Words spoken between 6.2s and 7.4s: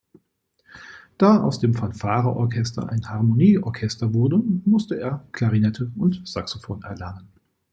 Saxophon erlernen.